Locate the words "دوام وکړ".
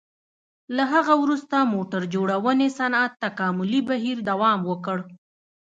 4.29-4.97